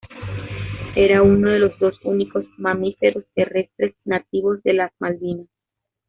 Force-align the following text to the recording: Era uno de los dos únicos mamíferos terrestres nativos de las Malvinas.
Era 0.95 1.21
uno 1.21 1.51
de 1.51 1.59
los 1.59 1.77
dos 1.77 1.95
únicos 2.03 2.43
mamíferos 2.57 3.23
terrestres 3.35 3.93
nativos 4.03 4.63
de 4.63 4.73
las 4.73 4.91
Malvinas. 4.97 5.45